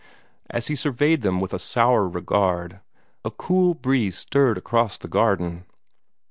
[0.49, 2.79] As he surveyed them with a sour regard,
[3.23, 5.63] a cool breeze stirred across the garden.